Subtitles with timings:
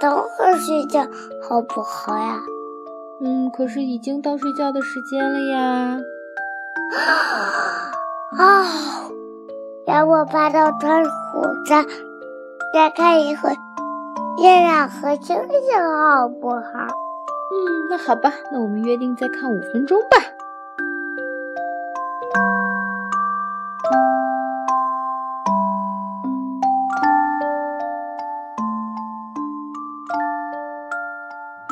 [0.00, 1.06] 等会儿睡觉
[1.42, 2.40] 好不好呀？
[3.20, 5.98] 嗯，可是已经到睡觉的时间了呀。
[8.38, 8.64] 啊，
[9.86, 11.84] 让我爬到窗户上，
[12.72, 13.50] 再看一会
[14.40, 16.86] 月亮和星星，好不好？
[17.50, 20.16] 嗯，那好吧，那我们约定再看五分钟吧。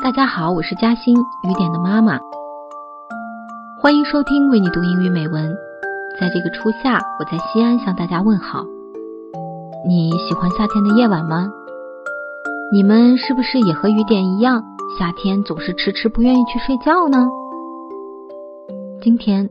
[0.07, 2.17] 大家好，我是嘉欣，雨点的妈妈。
[3.77, 5.53] 欢迎收听为你读英语美文。
[6.17, 8.63] 在这个初夏，我在西安向大家问好。
[9.85, 11.51] 你喜欢夏天的夜晚吗？
[12.71, 14.63] 你们是不是也和雨点一样，
[14.97, 17.27] 夏天总是迟迟不愿意去睡觉呢？
[19.01, 19.49] 今天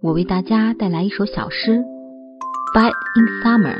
[0.00, 1.72] 我为大家带来一首小诗
[2.72, 3.74] 《Bed in Summer》。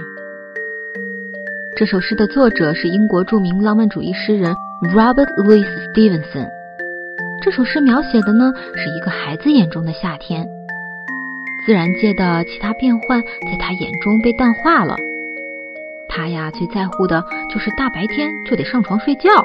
[1.76, 4.57] 这首诗的作者是英国著名浪漫主义诗人。
[4.82, 6.48] Robert Louis Stevenson，
[7.42, 10.48] 这首诗描写的呢是一个孩子眼中的夏天，
[11.66, 14.96] 自然界的其他变幻在他眼中被淡化了。
[16.08, 19.45] 他呀最在乎的就是大白天就得上床睡觉，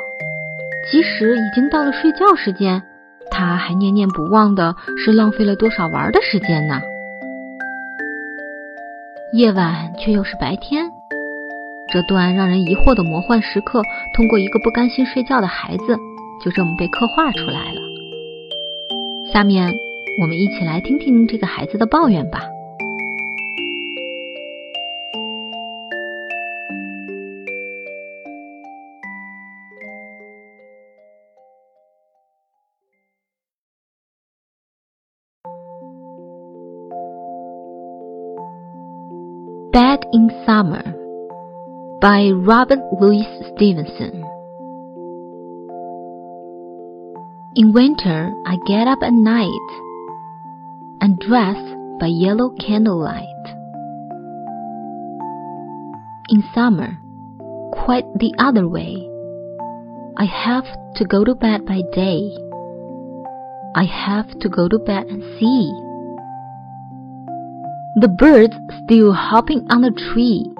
[0.90, 2.82] 即使已经到了睡觉时间，
[3.30, 6.82] 他还念念不忘的是浪费了多少玩的时间呢？
[9.34, 10.95] 夜晚却又是白天。
[11.88, 13.82] 这段让人疑惑的魔幻时刻，
[14.14, 15.98] 通过一个不甘心睡觉的孩子，
[16.44, 17.80] 就这么被刻画出来了。
[19.32, 19.74] 下面，
[20.20, 22.42] 我们一起来听听这个孩子的抱怨吧。
[39.72, 41.05] Bad in summer.
[42.02, 44.24] By Robert Louis Stevenson.
[47.56, 49.68] In winter, I get up at night
[51.00, 51.58] and dress
[52.00, 53.24] by yellow candlelight.
[56.30, 56.98] In summer,
[57.72, 58.96] quite the other way.
[60.18, 60.66] I have
[60.96, 62.30] to go to bed by day.
[63.74, 65.72] I have to go to bed and see.
[68.02, 70.54] The birds still hopping on the tree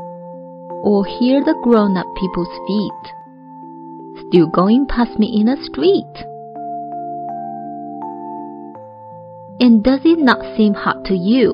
[0.86, 3.16] or hear the grown up people's feet
[4.28, 6.16] still going past me in the street.
[9.60, 11.54] And does it not seem hot to you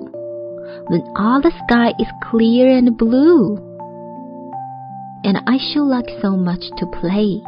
[0.87, 3.57] when all the sky is clear and blue?
[5.23, 7.41] And I should like so much to play.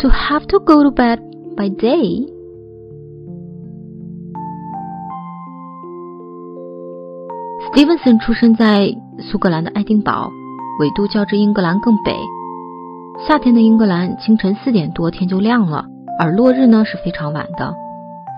[0.00, 1.20] To have to go to bed
[1.56, 2.26] by day
[7.74, 10.30] Stevenson 出生在苏格兰的爱丁堡，
[10.78, 12.14] 纬度较之英格兰更北。
[13.26, 15.84] 夏天的英格兰清晨四点多天就亮了，
[16.20, 17.74] 而落日呢是非常晚的。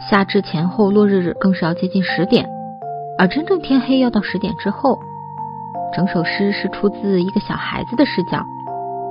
[0.08, 2.48] 夏至前后落日更是要接近十点，
[3.18, 4.98] 而真正天黑要到十点之后。
[5.94, 8.42] 整首诗是出自一个小孩子的视角，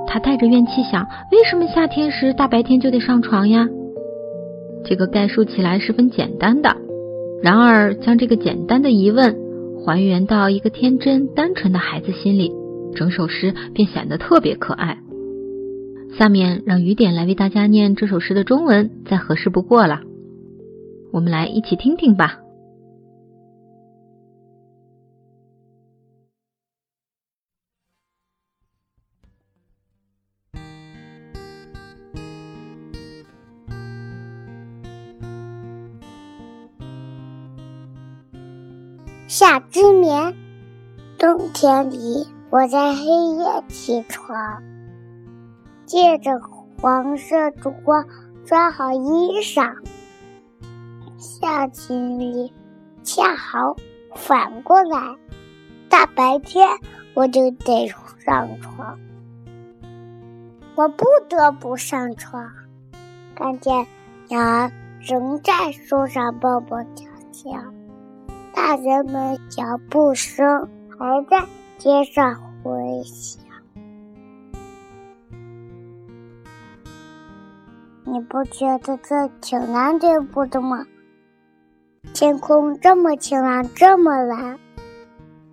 [0.08, 3.64] 他带着怨气想：为什么夏天时大白天就得上床呀？
[4.84, 6.76] 这个概述起来十分简单的，
[7.40, 9.45] 然而将这个简单的疑问。
[9.86, 12.50] 还原到一个天真单纯的孩子心里，
[12.96, 14.98] 整首诗便显得特别可爱。
[16.18, 20.00] 下面让雨点来为大家念这首诗的中文，再合适不过了。
[21.12, 22.40] 我们来一起听听吧。
[39.28, 40.36] 夏之眠，
[41.18, 44.62] 冬天里，我在黑夜起床，
[45.84, 46.40] 借着
[46.80, 48.06] 黄色烛光
[48.44, 49.74] 穿好衣裳。
[51.18, 52.52] 夏天里，
[53.02, 53.74] 恰好
[54.14, 55.16] 反过来，
[55.88, 56.68] 大白天
[57.12, 57.88] 我就得
[58.24, 58.96] 上床，
[60.76, 62.48] 我不得不上床。
[63.34, 63.88] 看见
[64.28, 64.70] 鸟儿
[65.00, 67.60] 仍在树上蹦蹦跳跳。
[68.56, 70.66] 大人们脚步声
[70.98, 73.44] 还在街上回响，
[78.04, 80.86] 你不觉得这挺难对付的吗？
[82.14, 84.58] 天空这么晴朗，这么蓝，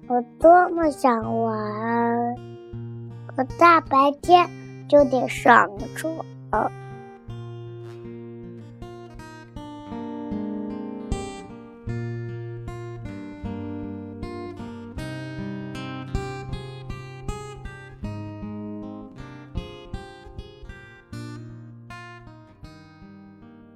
[0.07, 2.35] 我多么想玩，
[3.27, 4.49] 可大白天
[4.87, 6.25] 就得上床。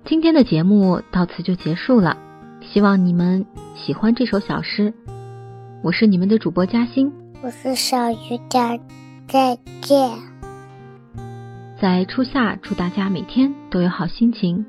[0.07, 2.15] 今天的节目到此就结束了，
[2.61, 3.45] 希望你们
[3.75, 4.93] 喜欢这首小诗。
[5.83, 7.11] 我是你们的主播嘉欣，
[7.41, 8.79] 我是小雨点，
[9.27, 10.09] 再见。
[11.81, 14.65] 在初夏，祝大家每天都有好心情。